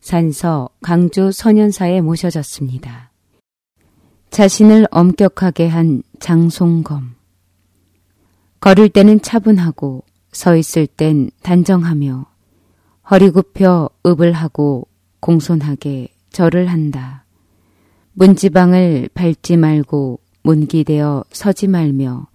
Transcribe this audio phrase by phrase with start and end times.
[0.00, 3.10] 산서 강주 소년사에 모셔졌습니다.
[4.30, 7.14] 자신을 엄격하게 한 장송검.
[8.60, 12.26] 걸을 때는 차분하고 서 있을 땐 단정하며
[13.10, 14.86] 허리 굽혀 읍을 하고
[15.20, 17.24] 공손하게 절을 한다.
[18.12, 22.28] 문지방을 밟지 말고 문기대어 서지 말며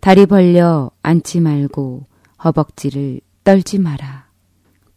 [0.00, 2.06] 다리 벌려 앉지 말고
[2.42, 4.28] 허벅지를 떨지 마라.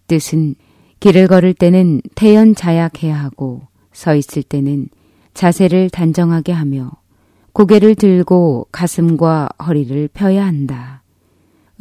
[0.08, 0.56] 뜻은
[1.02, 4.88] 길을 걸을 때는 태연자약해야 하고 서 있을 때는
[5.34, 6.92] 자세를 단정하게 하며
[7.54, 11.02] 고개를 들고 가슴과 허리를 펴야 한다.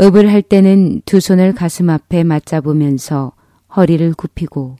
[0.01, 3.33] 읍을 할 때는 두 손을 가슴 앞에 맞잡으면서
[3.77, 4.77] 허리를 굽히고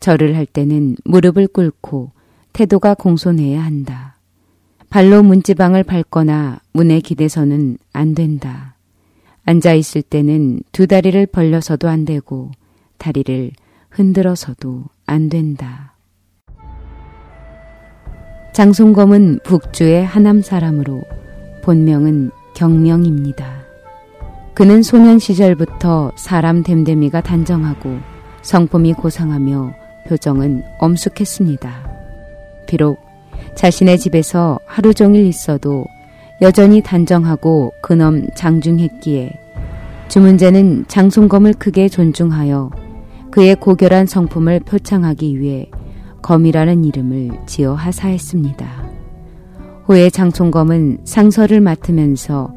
[0.00, 2.12] 절을 할 때는 무릎을 꿇고
[2.54, 4.16] 태도가 공손해야 한다.
[4.88, 8.74] 발로 문지방을 밟거나 문에 기대서는 안 된다.
[9.44, 12.50] 앉아 있을 때는 두 다리를 벌려서도 안 되고
[12.96, 13.50] 다리를
[13.96, 15.94] 흔들어서도 안 된다.
[18.52, 21.02] 장송검은 북주의 하남 사람으로
[21.62, 23.64] 본명은 경명입니다.
[24.54, 27.98] 그는 소년 시절부터 사람 됨됨이가 단정하고
[28.42, 29.74] 성품이 고상하며
[30.08, 31.90] 표정은 엄숙했습니다.
[32.66, 32.98] 비록
[33.54, 35.84] 자신의 집에서 하루 종일 있어도
[36.42, 39.32] 여전히 단정하고 근엄 장중했기에
[40.08, 42.85] 주문제는 장송검을 크게 존중하여
[43.36, 45.70] 그의 고결한 성품을 표창하기 위해
[46.22, 48.66] 검이라는 이름을 지어 하사했습니다.
[49.84, 52.54] 후에 장송검은 상서를 맡으면서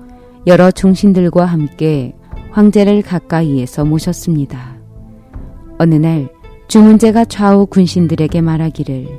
[0.48, 2.16] 여러 중신들과 함께
[2.52, 4.78] 황제를 가까이에서 모셨습니다.
[5.80, 6.30] 어느 날
[6.70, 9.10] 주문제가 좌우 군신들에게 말하기를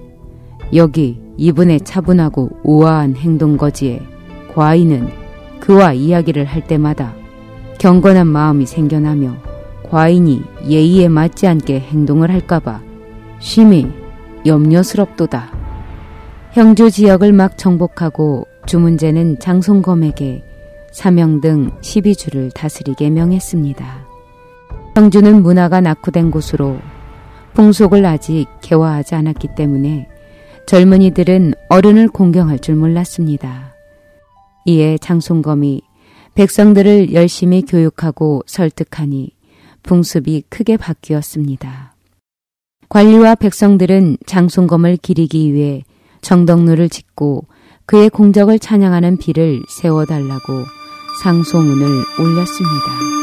[0.74, 4.00] 여기 이분의 차분하고 우아한 행동거지에
[4.54, 5.10] 과인은
[5.60, 7.14] 그와 이야기를 할 때마다
[7.78, 9.49] 경건한 마음이 생겨나며
[9.88, 12.80] 과인이 예의에 맞지 않게 행동을 할까봐
[13.40, 13.90] 심히
[14.46, 15.52] 염려스럽도다.
[16.52, 20.44] 형주 지역을 막 정복하고 주문제는 장송검에게
[20.92, 24.06] 사명 등 12주를 다스리게 명했습니다.
[24.96, 26.78] 형주는 문화가 낙후된 곳으로
[27.54, 30.08] 풍속을 아직 개화하지 않았기 때문에
[30.66, 33.74] 젊은이들은 어른을 공경할 줄 몰랐습니다.
[34.66, 35.82] 이에 장송검이
[36.34, 39.30] 백성들을 열심히 교육하고 설득하니
[39.82, 41.94] 풍습이 크게 바뀌었습니다.
[42.88, 45.84] 관리와 백성들은 장송검을 기리기 위해
[46.22, 47.46] 정덕루를 짓고
[47.86, 50.64] 그의 공적을 찬양하는 비를 세워달라고
[51.22, 51.86] 상소문을
[52.20, 53.20] 올렸습니다.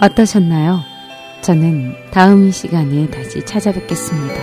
[0.00, 0.80] 어떠셨나요?
[1.42, 4.34] 저는 다음 시간에 다시 찾아뵙겠습니다.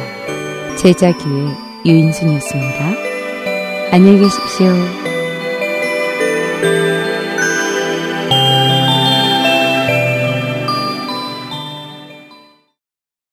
[0.75, 1.49] 제자교의
[1.85, 3.14] 유인순이었습니다.
[3.91, 5.14] 안녕히 계십시오.